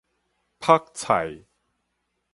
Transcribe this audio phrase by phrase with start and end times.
[0.59, 1.45] 覆菜